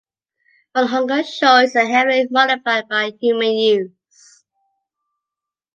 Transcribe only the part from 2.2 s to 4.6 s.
modified by human use.